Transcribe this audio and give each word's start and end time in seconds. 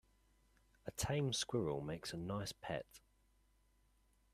A 0.87 0.89
tame 0.93 1.31
squirrel 1.31 1.79
makes 1.79 2.11
a 2.11 2.17
nice 2.17 2.53
pet. 2.53 3.01